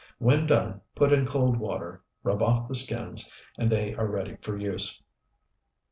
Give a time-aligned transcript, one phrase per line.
[0.17, 4.57] When done, put in cold water, rub off the skins, and they are ready for
[4.57, 4.99] use.